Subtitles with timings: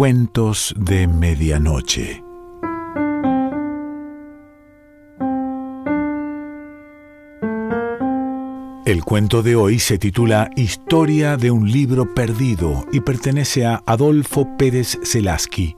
[0.00, 2.24] Cuentos de Medianoche.
[8.86, 14.56] El cuento de hoy se titula Historia de un libro perdido y pertenece a Adolfo
[14.56, 15.76] Pérez Zelaski.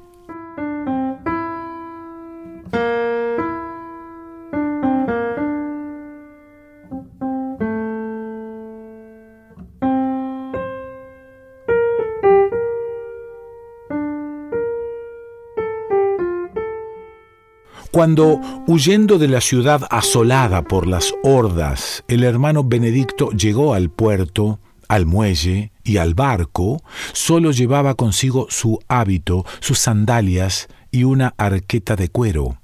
[18.02, 24.58] Cuando, huyendo de la ciudad asolada por las hordas, el hermano Benedicto llegó al puerto,
[24.88, 31.94] al muelle y al barco, solo llevaba consigo su hábito, sus sandalias y una arqueta
[31.94, 32.58] de cuero.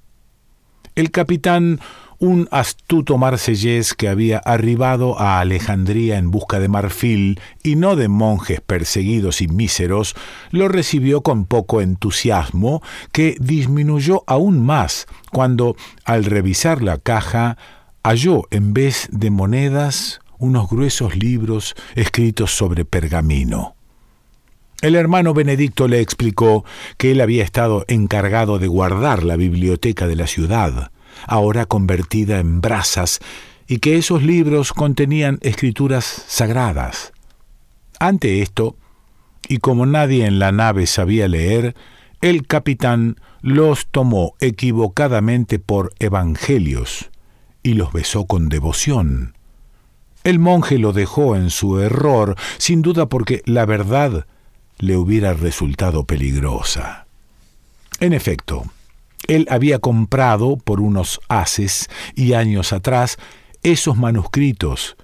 [0.96, 1.78] El capitán
[2.18, 8.08] un astuto marsellés que había arribado a Alejandría en busca de marfil y no de
[8.08, 10.16] monjes perseguidos y míseros,
[10.50, 17.56] lo recibió con poco entusiasmo, que disminuyó aún más cuando, al revisar la caja,
[18.02, 23.74] halló en vez de monedas unos gruesos libros escritos sobre pergamino.
[24.80, 26.64] El hermano Benedicto le explicó
[26.96, 30.92] que él había estado encargado de guardar la biblioteca de la ciudad,
[31.26, 33.20] ahora convertida en brasas,
[33.66, 37.12] y que esos libros contenían escrituras sagradas.
[37.98, 38.76] Ante esto,
[39.48, 41.74] y como nadie en la nave sabía leer,
[42.20, 47.10] el capitán los tomó equivocadamente por evangelios
[47.62, 49.34] y los besó con devoción.
[50.24, 54.26] El monje lo dejó en su error, sin duda porque la verdad
[54.78, 57.06] le hubiera resultado peligrosa.
[58.00, 58.64] En efecto,
[59.26, 63.18] él había comprado por unos haces y años atrás
[63.62, 64.96] esos manuscritos,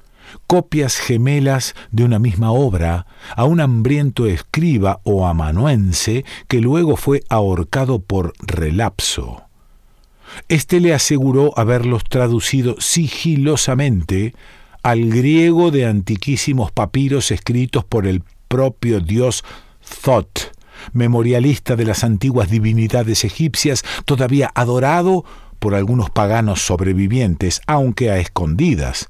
[0.46, 7.22] copias gemelas de una misma obra, a un hambriento escriba o amanuense que luego fue
[7.28, 9.42] ahorcado por relapso.
[10.48, 14.34] Este le aseguró haberlos traducido sigilosamente
[14.82, 19.44] al griego de antiquísimos papiros escritos por el propio dios
[20.02, 20.53] Thoth,
[20.92, 25.24] memorialista de las antiguas divinidades egipcias, todavía adorado
[25.58, 29.08] por algunos paganos sobrevivientes, aunque a escondidas,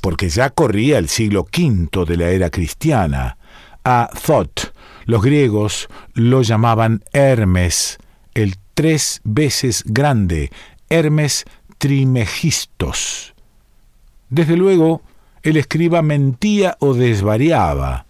[0.00, 3.36] porque ya corría el siglo V de la era cristiana.
[3.84, 4.72] A Thoth
[5.04, 7.98] los griegos lo llamaban Hermes,
[8.34, 10.50] el tres veces grande,
[10.88, 11.44] Hermes
[11.78, 13.34] Trimegistos.
[14.30, 15.02] Desde luego,
[15.42, 18.06] el escriba mentía o desvariaba.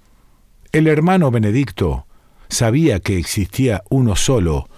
[0.73, 2.07] El hermano Benedicto
[2.53, 4.69] sabía que existía uno solo,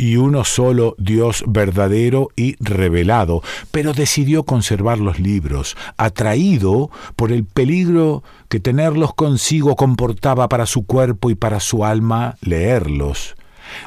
[0.00, 7.44] y uno solo Dios verdadero y revelado, pero decidió conservar los libros, atraído por el
[7.44, 13.34] peligro que tenerlos consigo comportaba para su cuerpo y para su alma leerlos.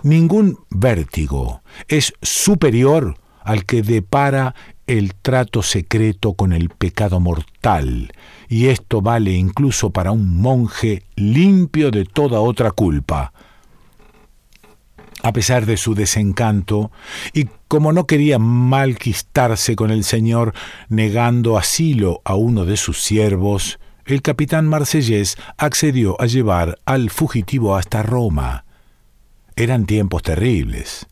[0.04, 4.54] Ningún vértigo es superior al que depara
[4.88, 8.12] el trato secreto con el pecado mortal,
[8.50, 13.34] y esto vale incluso para un monje limpio de toda otra culpa.
[15.22, 16.92] A pesar de su desencanto,
[17.34, 20.54] y como no quería malquistarse con el Señor
[20.90, 27.78] negando asilo a uno de sus siervos, el capitán marsellés accedió a llevar al fugitivo
[27.78, 28.66] hasta Roma.
[29.56, 31.06] Eran tiempos terribles.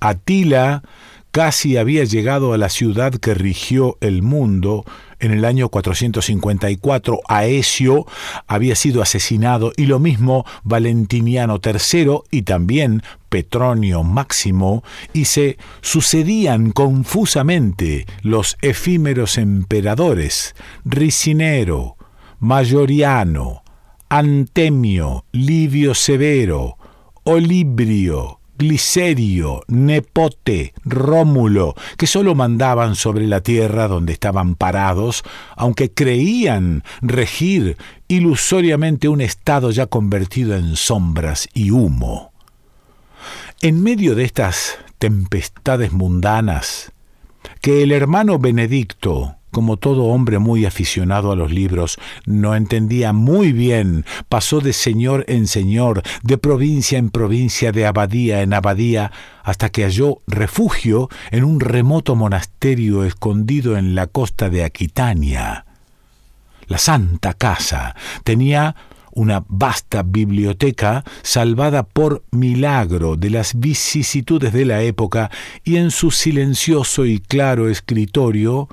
[0.00, 0.82] Atila
[1.30, 4.84] casi había llegado a la ciudad que rigió el mundo
[5.20, 7.20] en el año 454.
[7.28, 8.06] Aesio
[8.46, 14.82] había sido asesinado y lo mismo Valentiniano III y también Petronio Máximo,
[15.12, 21.96] y se sucedían confusamente los efímeros emperadores Ricinero,
[22.40, 23.62] Mayoriano,
[24.08, 26.76] Antemio, Livio Severo,
[27.22, 35.24] Olibrio, Glicerio, Nepote, Rómulo, que sólo mandaban sobre la tierra donde estaban parados,
[35.56, 42.32] aunque creían regir ilusoriamente un estado ya convertido en sombras y humo.
[43.62, 46.92] En medio de estas tempestades mundanas,
[47.62, 53.52] que el hermano Benedicto, como todo hombre muy aficionado a los libros, no entendía muy
[53.52, 59.12] bien, pasó de señor en señor, de provincia en provincia, de abadía en abadía,
[59.42, 65.64] hasta que halló refugio en un remoto monasterio escondido en la costa de Aquitania.
[66.66, 68.76] La Santa Casa tenía
[69.12, 75.30] una vasta biblioteca salvada por milagro de las vicisitudes de la época
[75.64, 78.68] y en su silencioso y claro escritorio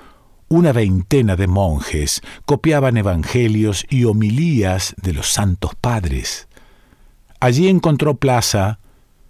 [0.49, 6.47] una veintena de monjes copiaban evangelios y homilías de los santos padres.
[7.39, 8.79] Allí encontró plaza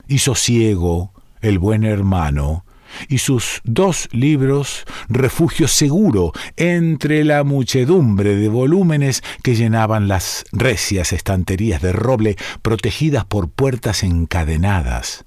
[0.07, 1.11] y Sosiego,
[1.41, 2.63] el buen hermano,
[3.09, 11.13] y sus dos libros Refugio seguro entre la muchedumbre de volúmenes que llenaban las recias
[11.13, 15.25] estanterías de roble protegidas por puertas encadenadas.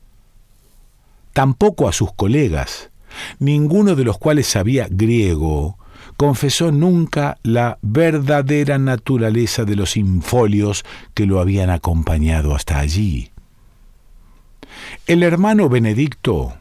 [1.33, 2.91] Tampoco a sus colegas,
[3.39, 5.79] ninguno de los cuales sabía griego,
[6.21, 10.85] confesó nunca la verdadera naturaleza de los infolios
[11.15, 13.31] que lo habían acompañado hasta allí.
[15.07, 16.53] El hermano Benedicto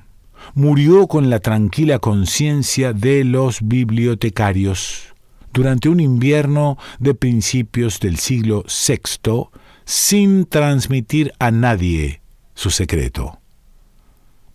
[0.54, 5.14] murió con la tranquila conciencia de los bibliotecarios
[5.52, 9.50] durante un invierno de principios del siglo VI
[9.84, 12.22] sin transmitir a nadie
[12.54, 13.42] su secreto.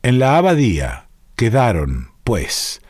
[0.02, 2.80] En la abadía quedaron, pues,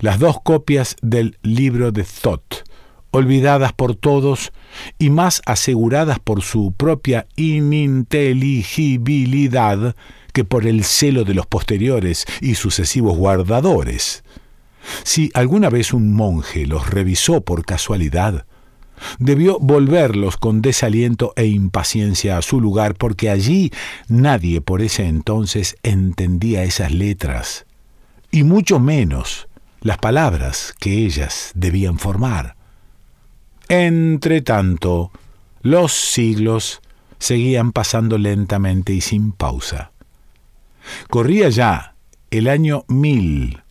[0.00, 2.64] las dos copias del libro de Thot,
[3.10, 4.52] olvidadas por todos
[4.98, 9.94] y más aseguradas por su propia ininteligibilidad
[10.32, 14.24] que por el celo de los posteriores y sucesivos guardadores.
[15.04, 18.44] Si alguna vez un monje los revisó por casualidad,
[19.18, 23.72] debió volverlos con desaliento e impaciencia a su lugar, porque allí
[24.08, 27.64] nadie por ese entonces entendía esas letras,
[28.30, 29.48] y mucho menos
[29.84, 32.56] las palabras que ellas debían formar.
[33.68, 35.12] Entre tanto,
[35.60, 36.80] los siglos
[37.18, 39.92] seguían pasando lentamente y sin pausa.
[41.10, 41.94] Corría ya
[42.30, 43.62] el año mil,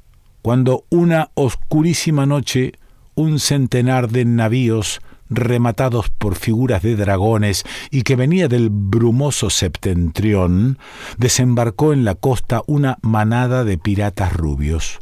[0.44, 2.74] cuando una oscurísima noche
[3.16, 10.78] un centenar de navíos rematados por figuras de dragones y que venía del brumoso septentrión,
[11.18, 15.00] desembarcó en la costa una manada de piratas rubios.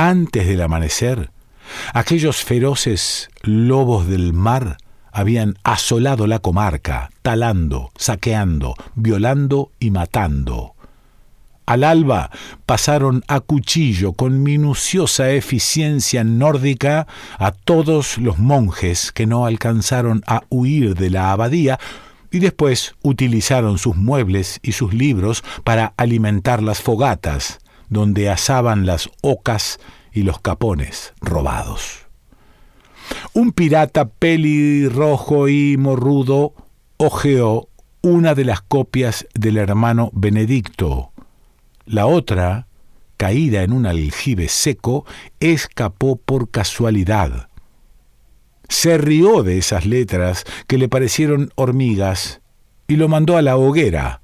[0.00, 1.32] Antes del amanecer,
[1.92, 4.76] aquellos feroces lobos del mar
[5.10, 10.76] habían asolado la comarca, talando, saqueando, violando y matando.
[11.66, 12.30] Al alba
[12.64, 20.44] pasaron a cuchillo con minuciosa eficiencia nórdica a todos los monjes que no alcanzaron a
[20.48, 21.80] huir de la abadía
[22.30, 29.10] y después utilizaron sus muebles y sus libros para alimentar las fogatas, donde asaban las
[29.22, 29.78] ocas
[30.12, 32.06] y los capones robados.
[33.32, 36.54] Un pirata pelirrojo y morrudo
[36.98, 37.68] hojeó
[38.02, 41.12] una de las copias del hermano Benedicto,
[41.84, 42.68] la otra,
[43.16, 45.04] caída en un aljibe seco,
[45.40, 47.48] escapó por casualidad.
[48.68, 52.40] Se rió de esas letras que le parecieron hormigas
[52.86, 54.20] y lo mandó a la hoguera,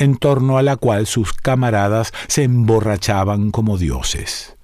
[0.00, 4.56] en torno a la cual sus camaradas se emborrachaban como dioses.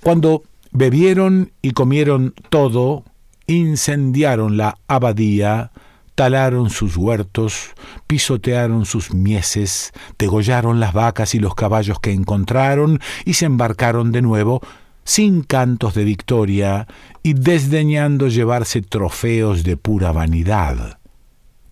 [0.00, 3.04] Cuando bebieron y comieron todo,
[3.48, 5.72] incendiaron la abadía,
[6.14, 7.72] talaron sus huertos,
[8.06, 14.22] pisotearon sus mieses, degollaron las vacas y los caballos que encontraron y se embarcaron de
[14.22, 14.60] nuevo,
[15.02, 16.86] sin cantos de victoria
[17.24, 21.00] y desdeñando llevarse trofeos de pura vanidad.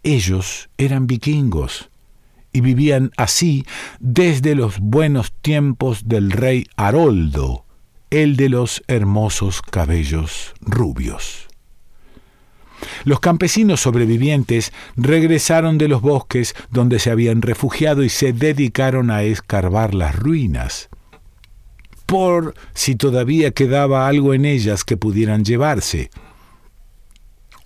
[0.02, 1.91] Ellos eran vikingos
[2.52, 3.64] y vivían así
[3.99, 7.64] desde los buenos tiempos del rey Haroldo,
[8.10, 11.49] el de los hermosos cabellos rubios.
[13.05, 19.22] Los campesinos sobrevivientes regresaron de los bosques donde se habían refugiado y se dedicaron a
[19.22, 20.88] escarbar las ruinas,
[22.06, 26.10] por si todavía quedaba algo en ellas que pudieran llevarse.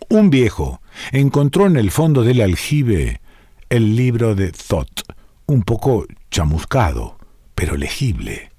[0.08, 3.20] Un viejo encontró en el fondo del aljibe
[3.68, 5.02] el libro de Thot,
[5.46, 7.16] un poco chamuscado,
[7.54, 8.50] pero legible.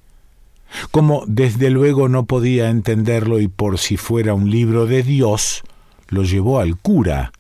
[0.91, 5.63] Como desde luego no podía entenderlo y por si fuera un libro de Dios,
[6.09, 7.31] lo llevó al cura.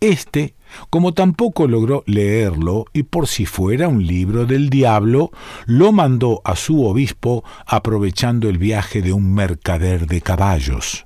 [0.00, 0.54] Este,
[0.90, 5.30] como tampoco logró leerlo y por si fuera un libro del diablo,
[5.66, 11.04] lo mandó a su obispo aprovechando el viaje de un mercader de caballos.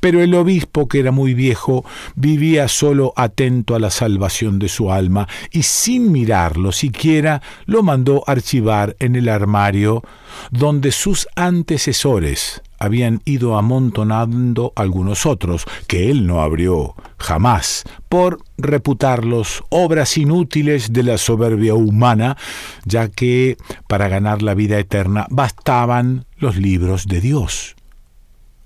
[0.00, 1.84] Pero el obispo, que era muy viejo,
[2.14, 8.24] vivía solo atento a la salvación de su alma y sin mirarlo siquiera lo mandó
[8.26, 10.02] archivar en el armario
[10.50, 19.62] donde sus antecesores habían ido amontonando algunos otros, que él no abrió jamás, por reputarlos
[19.68, 22.36] obras inútiles de la soberbia humana,
[22.84, 23.56] ya que
[23.86, 27.76] para ganar la vida eterna bastaban los libros de Dios.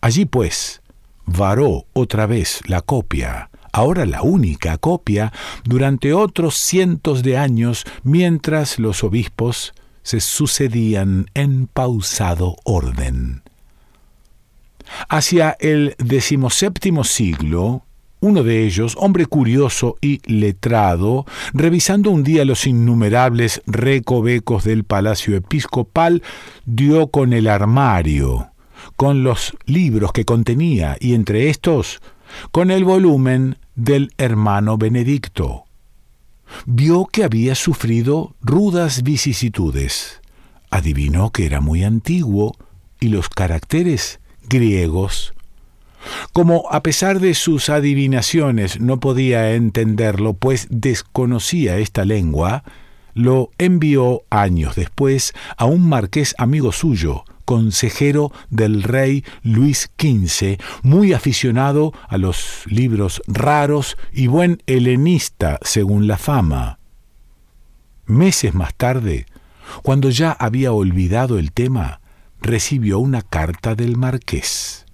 [0.01, 0.81] Allí pues,
[1.27, 5.33] varó otra vez la copia, ahora la única copia,
[5.65, 13.43] durante otros cientos de años, mientras los obispos se sucedían en pausado orden.
[15.09, 17.83] Hacia el decimoséptimo siglo,
[18.19, 25.37] Uno de ellos, hombre curioso y letrado, revisando un día los innumerables recovecos del palacio
[25.37, 26.23] episcopal,
[26.65, 28.53] dio con el armario,
[28.97, 32.01] con los libros que contenía y entre estos
[32.51, 35.65] con el volumen del hermano Benedicto.
[36.65, 40.21] Vio que había sufrido rudas vicisitudes.
[40.71, 42.57] Adivinó que era muy antiguo
[43.01, 45.35] y los caracteres griegos.
[46.33, 52.63] Como a pesar de sus adivinaciones no podía entenderlo, pues desconocía esta lengua,
[53.15, 61.15] lo envió años después a un marqués amigo suyo, consejero del rey Luis XV, muy
[61.15, 66.79] aficionado a los libros raros y buen helenista según la fama.
[68.05, 69.25] Meses más tarde,
[69.83, 72.01] cuando ya había olvidado el tema,
[72.43, 74.85] recibió una carta del marqués.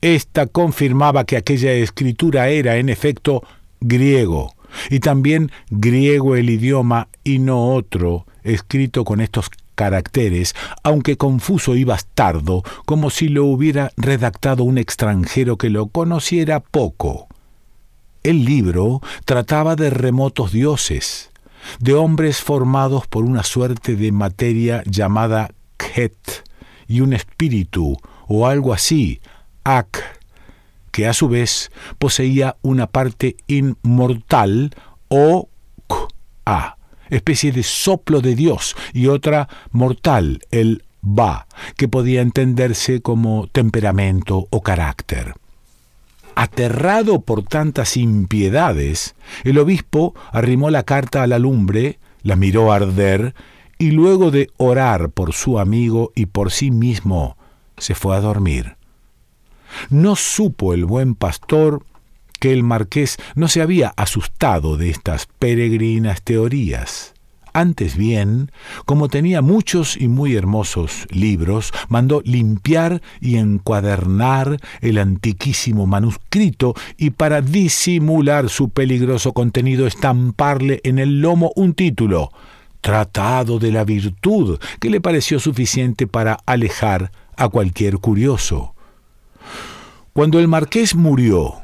[0.00, 3.42] Esta confirmaba que aquella escritura era, en efecto,
[3.80, 4.54] griego,
[4.88, 9.50] y también griego el idioma y no otro, escrito con estos
[9.80, 16.60] caracteres, aunque confuso y bastardo, como si lo hubiera redactado un extranjero que lo conociera
[16.60, 17.28] poco.
[18.22, 21.30] El libro trataba de remotos dioses,
[21.78, 26.44] de hombres formados por una suerte de materia llamada Ket
[26.86, 27.96] y un espíritu
[28.28, 29.22] o algo así,
[29.64, 30.20] Ak,
[30.90, 34.74] que a su vez poseía una parte inmortal
[35.08, 35.48] o
[35.88, 36.76] K,
[37.10, 44.46] especie de soplo de Dios, y otra mortal, el Ba, que podía entenderse como temperamento
[44.50, 45.34] o carácter.
[46.34, 49.14] Aterrado por tantas impiedades,
[49.44, 53.34] el obispo arrimó la carta a la lumbre, la miró arder,
[53.78, 57.36] y luego de orar por su amigo y por sí mismo,
[57.78, 58.76] se fue a dormir.
[59.88, 61.84] No supo el buen pastor
[62.40, 67.14] que el marqués no se había asustado de estas peregrinas teorías.
[67.52, 68.52] Antes bien,
[68.84, 77.10] como tenía muchos y muy hermosos libros, mandó limpiar y encuadernar el antiquísimo manuscrito y
[77.10, 82.30] para disimular su peligroso contenido estamparle en el lomo un título,
[82.80, 88.74] Tratado de la Virtud, que le pareció suficiente para alejar a cualquier curioso.
[90.12, 91.62] Cuando el marqués murió,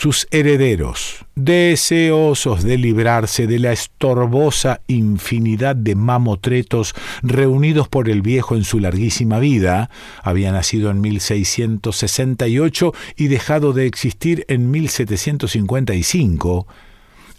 [0.00, 8.56] sus herederos, deseosos de librarse de la estorbosa infinidad de mamotretos reunidos por el viejo
[8.56, 9.90] en su larguísima vida,
[10.22, 16.66] había nacido en 1668 y dejado de existir en 1755,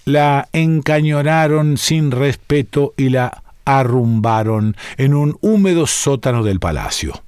[0.06, 7.24] la encañonaron sin respeto y la arrumbaron en un húmedo sótano del palacio.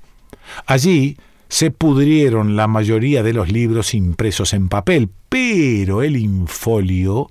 [0.68, 1.18] Allí
[1.54, 7.30] se pudrieron la mayoría de los libros impresos en papel, pero el infolio,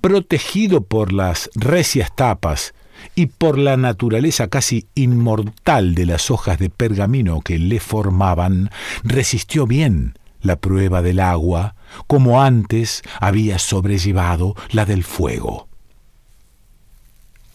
[0.00, 2.72] protegido por las recias tapas
[3.16, 8.70] y por la naturaleza casi inmortal de las hojas de pergamino que le formaban,
[9.02, 11.74] resistió bien la prueba del agua,
[12.06, 15.66] como antes había sobrellevado la del fuego.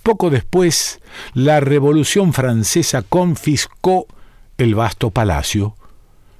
[0.03, 0.99] Poco después,
[1.33, 4.05] la Revolución Francesa confiscó
[4.57, 5.77] el vasto palacio,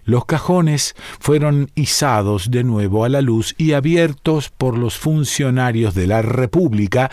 [0.05, 6.07] los cajones fueron izados de nuevo a la luz y abiertos por los funcionarios de
[6.07, 7.09] la República,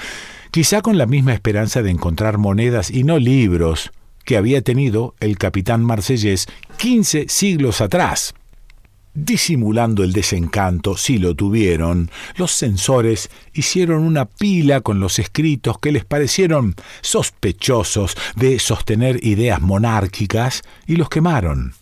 [0.50, 3.92] quizá con la misma esperanza de encontrar monedas y no libros
[4.24, 8.34] que había tenido el capitán marsellés quince siglos atrás.
[9.12, 15.90] Disimulando el desencanto, si lo tuvieron, los censores hicieron una pila con los escritos que
[15.90, 21.74] les parecieron sospechosos de sostener ideas monárquicas y los quemaron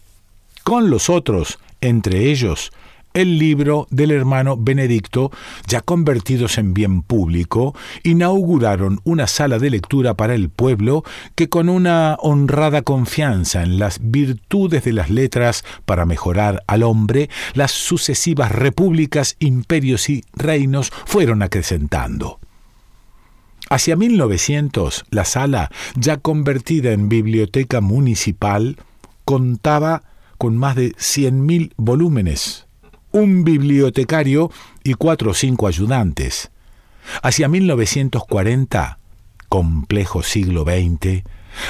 [0.69, 2.73] con los otros, entre ellos
[3.15, 5.33] el libro del hermano Benedicto,
[5.67, 11.71] ya convertidos en bien público, inauguraron una sala de lectura para el pueblo que con
[11.71, 18.53] una honrada confianza en las virtudes de las letras para mejorar al hombre, las sucesivas
[18.53, 22.41] repúblicas, imperios y reinos fueron acrecentando.
[23.71, 28.77] Hacia 1900, la sala, ya convertida en biblioteca municipal,
[29.25, 30.03] contaba
[30.38, 32.66] con más de 100.000 volúmenes,
[33.11, 34.50] un bibliotecario
[34.85, 36.50] y cuatro o cinco ayudantes.
[37.23, 38.99] Hacia 1940,
[39.49, 41.25] complejo siglo XX,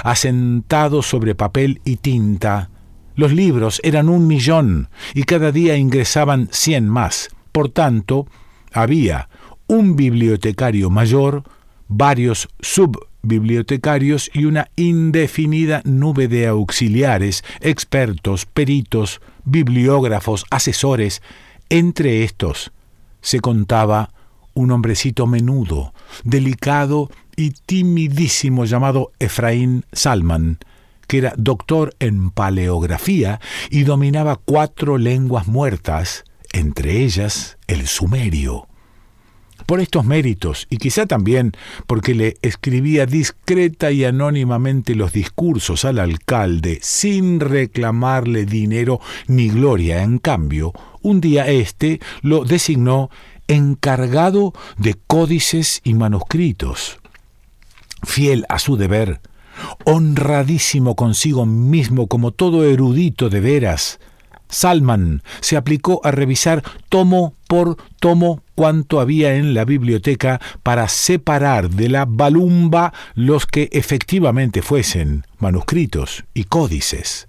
[0.05, 2.71] asentado sobre papel y tinta,
[3.15, 7.31] los libros eran un millón y cada día ingresaban cien más.
[7.51, 8.29] Por tanto,
[8.73, 9.29] había
[9.67, 11.43] un bibliotecario mayor,
[11.89, 21.23] varios sub bibliotecarios y una indefinida nube de auxiliares, expertos, peritos, bibliógrafos, asesores,
[21.69, 22.73] entre estos
[23.21, 24.11] se contaba
[24.55, 25.93] un hombrecito menudo,
[26.25, 30.59] delicado y timidísimo llamado Efraín Salman,
[31.07, 38.68] que era doctor en paleografía y dominaba cuatro lenguas muertas, entre ellas el sumerio.
[39.69, 41.53] Por estos méritos, y quizá también
[41.87, 50.03] porque le escribía discreta y anónimamente los discursos al alcalde sin reclamarle dinero ni gloria,
[50.03, 50.73] en cambio,
[51.03, 53.11] un día éste lo designó
[53.47, 56.97] encargado de códices y manuscritos.
[58.05, 59.21] Fiel a su deber,
[59.85, 64.01] honradísimo consigo mismo como todo erudito de veras,
[64.49, 71.71] Salman se aplicó a revisar tomo por tomo cuanto había en la biblioteca para separar
[71.71, 77.29] de la balumba los que efectivamente fuesen manuscritos y códices.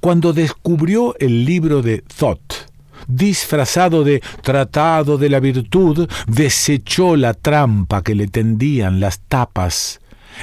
[0.00, 2.70] Cuando descubrió el libro de Thot,
[3.06, 10.00] disfrazado de tratado de la virtud, desechó la trampa que le tendían las tapas.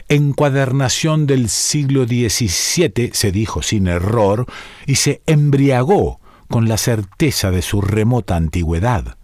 [0.10, 4.46] Encuadernación del siglo XVII, se dijo sin error,
[4.86, 6.20] y se embriagó
[6.50, 9.18] con la certeza de su remota antigüedad.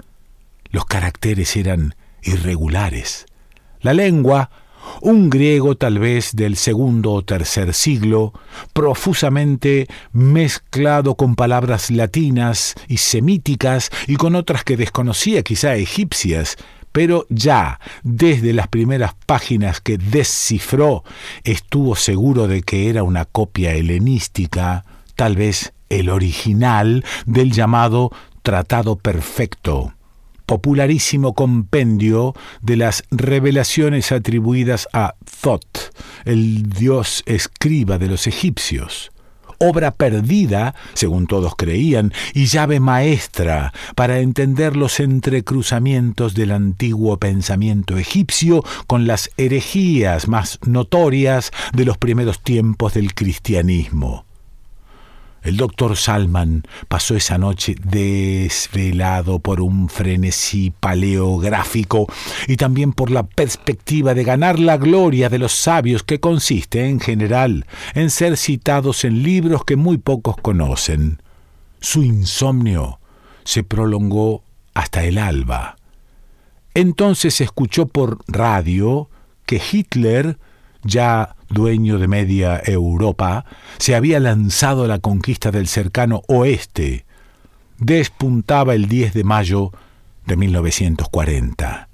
[0.71, 3.25] Los caracteres eran irregulares.
[3.81, 4.49] La lengua
[5.01, 8.33] un griego tal vez del segundo o tercer siglo,
[8.73, 16.57] profusamente mezclado con palabras latinas y semíticas y con otras que desconocía, quizá egipcias,
[16.99, 21.05] pero ya desde las primeras páginas que descifró
[21.45, 24.83] estuvo seguro de que era una copia helenística,
[25.15, 28.11] tal vez el original del llamado
[28.43, 29.93] Tratado Perfecto
[30.45, 39.11] popularísimo compendio de las revelaciones atribuidas a Thoth, el dios escriba de los egipcios
[39.59, 47.97] obra perdida, según todos creían, y llave maestra para entender los entrecruzamientos del antiguo pensamiento
[47.97, 54.28] egipcio con las herejías más notorias de los primeros tiempos del cristianismo.
[55.41, 62.07] El doctor Salman pasó esa noche desvelado por un frenesí paleográfico
[62.47, 66.99] y también por la perspectiva de ganar la gloria de los sabios que consiste, en
[66.99, 71.21] general, en ser citados en libros que muy pocos conocen.
[71.79, 72.99] Su insomnio
[73.45, 75.77] se prolongó hasta el alba.
[76.73, 79.09] Entonces escuchó por radio
[79.45, 80.37] que Hitler
[80.83, 83.45] ya dueño de media Europa,
[83.77, 87.05] se había lanzado la conquista del cercano oeste.
[87.77, 89.71] Despuntaba el 10 de mayo
[90.25, 91.89] de 1940.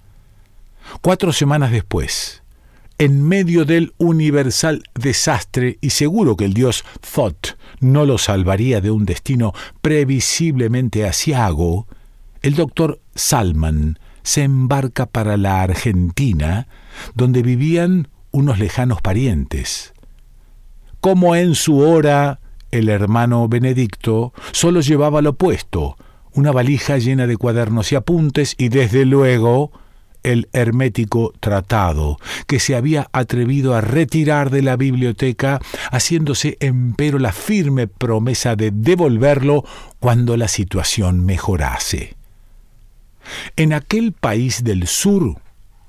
[1.02, 2.44] Cuatro semanas después,
[2.98, 8.92] en medio del universal desastre y seguro que el dios Thoth no lo salvaría de
[8.92, 11.88] un destino previsiblemente asiago,
[12.42, 16.68] el doctor Salman se embarca para la Argentina,
[17.14, 19.94] donde vivían unos lejanos parientes.
[21.00, 25.96] Como en su hora el hermano Benedicto solo llevaba lo opuesto,
[26.34, 29.72] una valija llena de cuadernos y apuntes y desde luego
[30.24, 37.32] el hermético tratado, que se había atrevido a retirar de la biblioteca, haciéndose empero la
[37.32, 39.64] firme promesa de devolverlo
[40.00, 42.16] cuando la situación mejorase.
[43.56, 45.40] En aquel país del sur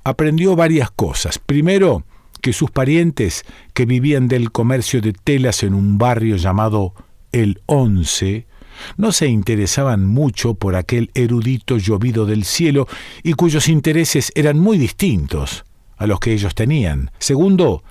[0.05, 1.39] aprendió varias cosas.
[1.39, 2.05] Primero,
[2.41, 6.93] que sus parientes, que vivían del comercio de telas en un barrio llamado
[7.31, 8.47] El Once,
[8.95, 12.87] no se interesaban mucho por aquel erudito llovido del cielo
[13.23, 15.65] y cuyos intereses eran muy distintos
[15.97, 17.11] a los que ellos tenían.
[17.17, 17.83] Segundo,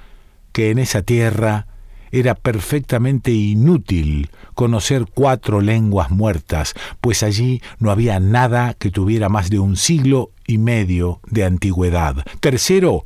[0.52, 1.66] que en esa tierra
[2.12, 9.50] era perfectamente inútil conocer cuatro lenguas muertas, pues allí no había nada que tuviera más
[9.50, 12.24] de un siglo y medio de antigüedad.
[12.40, 13.04] Tercero,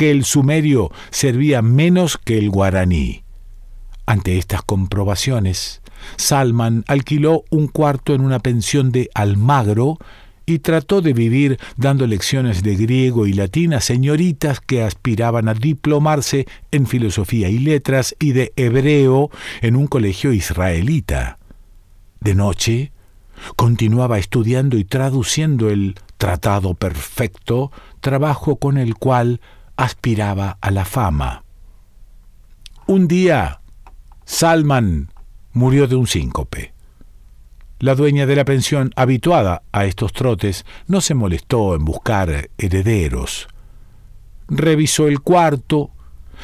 [0.00, 3.22] que el sumerio servía menos que el guaraní.
[4.06, 5.82] Ante estas comprobaciones,
[6.16, 9.98] Salman alquiló un cuarto en una pensión de Almagro
[10.46, 15.52] y trató de vivir dando lecciones de griego y latín a señoritas que aspiraban a
[15.52, 19.28] diplomarse en filosofía y letras y de hebreo
[19.60, 21.38] en un colegio israelita.
[22.20, 22.90] De noche,
[23.54, 29.42] continuaba estudiando y traduciendo el Tratado Perfecto, trabajo con el cual
[29.80, 31.42] aspiraba a la fama.
[32.86, 33.62] Un día,
[34.26, 35.10] Salman
[35.54, 36.74] murió de un síncope.
[37.78, 43.48] La dueña de la pensión, habituada a estos trotes, no se molestó en buscar herederos.
[44.48, 45.92] Revisó el cuarto,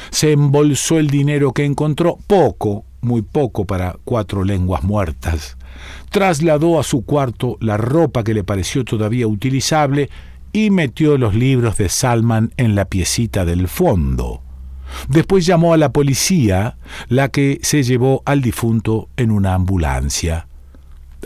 [0.09, 5.57] se embolsó el dinero que encontró, poco, muy poco para cuatro lenguas muertas.
[6.09, 10.09] Trasladó a su cuarto la ropa que le pareció todavía utilizable
[10.57, 14.41] y metió los libros de Salman en la piecita del fondo.
[15.07, 16.77] Después llamó a la policía,
[17.09, 20.47] la que se llevó al difunto en una ambulancia.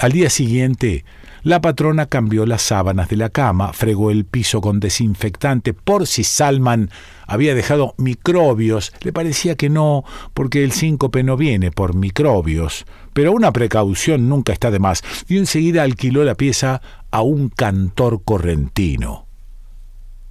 [0.02, 1.06] Al día siguiente,
[1.44, 6.26] la patrona cambió las sábanas de la cama, fregó el piso con desinfectante por si
[6.26, 6.90] Salman
[7.26, 8.92] había dejado microbios.
[9.02, 12.86] Le parecía que no, porque el síncope no viene por microbios.
[13.14, 18.24] Pero una precaución nunca está de más, y enseguida alquiló la pieza a un cantor
[18.24, 19.28] correntino.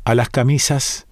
[0.05, 1.07] A las camisas,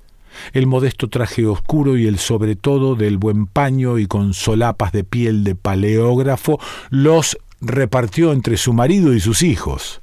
[0.52, 5.04] el modesto traje oscuro y el sobre todo del buen paño y con solapas de
[5.04, 6.58] piel de paleógrafo
[6.90, 10.00] los repartió entre su marido y sus hijos.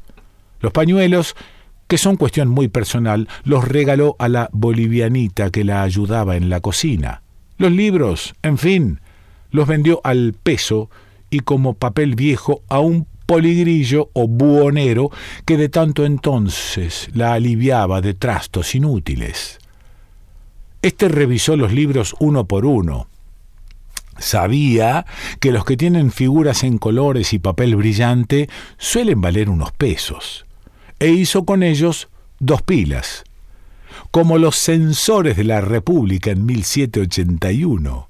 [0.59, 1.35] Los pañuelos,
[1.87, 6.59] que son cuestión muy personal, los regaló a la bolivianita que la ayudaba en la
[6.59, 7.21] cocina.
[7.57, 8.99] Los libros, en fin,
[9.51, 10.89] los vendió al peso
[11.29, 15.09] y como papel viejo a un poligrillo o buhonero
[15.45, 19.59] que de tanto entonces la aliviaba de trastos inútiles.
[20.81, 23.07] Este revisó los libros uno por uno,
[24.17, 25.05] Sabía
[25.39, 30.45] que los que tienen figuras en colores y papel brillante suelen valer unos pesos,
[30.99, 32.07] e hizo con ellos
[32.39, 33.25] dos pilas,
[34.11, 38.07] como los censores de la República en 1781.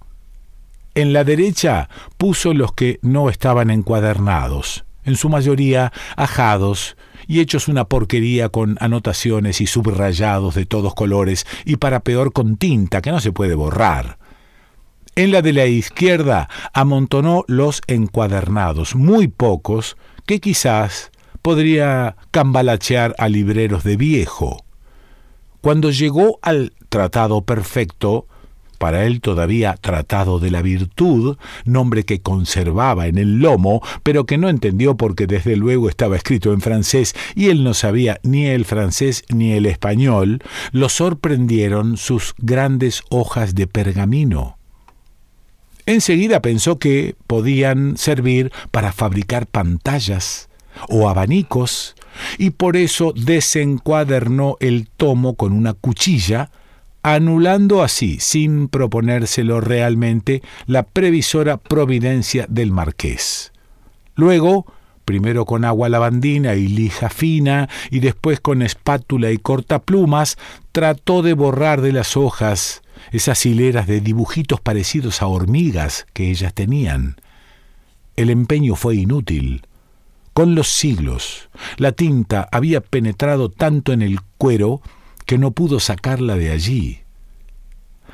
[0.93, 7.67] En la derecha puso los que no estaban encuadernados, en su mayoría ajados y hechos
[7.67, 13.11] una porquería con anotaciones y subrayados de todos colores y para peor con tinta que
[13.11, 14.17] no se puede borrar.
[15.15, 23.29] En la de la izquierda amontonó los encuadernados, muy pocos, que quizás podría cambalachear a
[23.29, 24.65] libreros de viejo.
[25.61, 28.27] Cuando llegó al tratado perfecto,
[28.75, 34.37] para él todavía tratado de la virtud, nombre que conservaba en el lomo, pero que
[34.37, 38.65] no entendió porque desde luego estaba escrito en francés y él no sabía ni el
[38.65, 44.57] francés ni el español, lo sorprendieron sus grandes hojas de pergamino.
[45.85, 50.49] Enseguida pensó que podían servir para fabricar pantallas
[50.89, 51.95] o abanicos,
[52.37, 56.49] y por eso desencuadernó el tomo con una cuchilla,
[57.13, 63.53] anulando así, sin proponérselo realmente, la previsora providencia del marqués.
[64.15, 64.65] Luego,
[65.05, 70.39] primero con agua lavandina y lija fina, y después con espátula y cortaplumas,
[70.71, 76.55] trató de borrar de las hojas esas hileras de dibujitos parecidos a hormigas que ellas
[76.55, 77.17] tenían.
[78.15, 79.67] El empeño fue inútil.
[80.33, 84.81] Con los siglos, la tinta había penetrado tanto en el cuero
[85.25, 87.01] que no pudo sacarla de allí.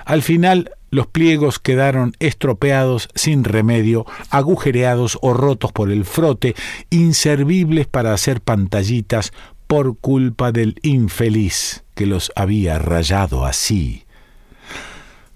[0.06, 6.56] Al final, los pliegos quedaron estropeados sin remedio, agujereados o rotos por el frote,
[6.90, 9.32] inservibles para hacer pantallitas
[9.68, 14.04] por culpa del infeliz que los había rayado así.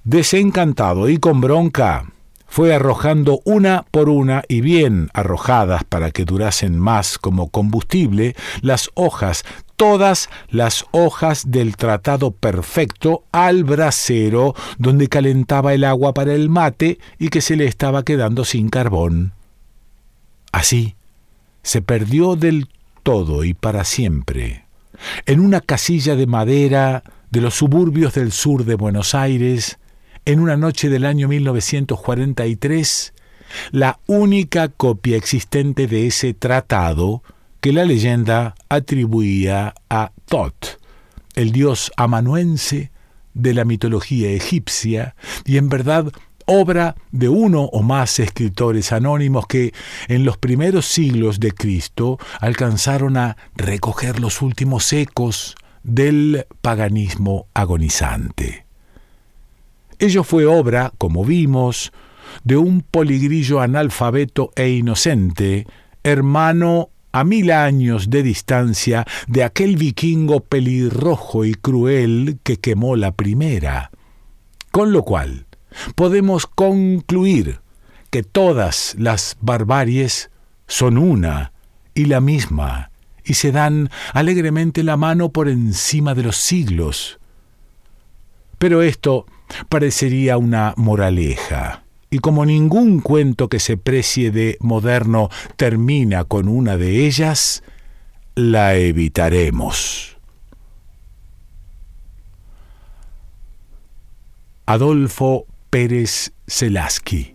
[0.03, 2.05] Desencantado y con bronca,
[2.47, 8.89] fue arrojando una por una y bien arrojadas para que durasen más como combustible las
[8.93, 9.43] hojas,
[9.75, 16.99] todas las hojas del tratado perfecto al brasero donde calentaba el agua para el mate
[17.19, 19.33] y que se le estaba quedando sin carbón.
[20.51, 20.95] Así,
[21.63, 22.69] se perdió del
[23.03, 24.65] todo y para siempre,
[25.25, 29.77] en una casilla de madera de los suburbios del sur de Buenos Aires,
[30.25, 33.13] en una noche del año 1943
[33.71, 37.23] la única copia existente de ese tratado
[37.65, 40.79] que la leyenda atribuía a Thoth,
[41.33, 42.91] el dios amanuense
[43.33, 46.11] de la mitología egipcia, y en verdad
[46.45, 49.73] obra de uno o más escritores anónimos que
[50.09, 58.67] en los primeros siglos de Cristo alcanzaron a recoger los últimos ecos del paganismo agonizante.
[59.97, 61.91] Ello fue obra, como vimos,
[62.43, 65.65] de un poligrillo analfabeto e inocente,
[66.03, 73.13] hermano a mil años de distancia de aquel vikingo pelirrojo y cruel que quemó la
[73.13, 73.89] primera.
[74.71, 75.45] Con lo cual,
[75.95, 77.61] podemos concluir
[78.09, 80.29] que todas las barbaries
[80.67, 81.53] son una
[81.93, 82.91] y la misma,
[83.23, 87.19] y se dan alegremente la mano por encima de los siglos.
[88.57, 89.25] Pero esto
[89.69, 91.84] parecería una moraleja.
[92.15, 97.61] Y como ningún cuento que se precie de moderno termina con una de ellas,
[98.35, 100.15] la evitaremos.
[104.65, 107.34] Adolfo Pérez Selaski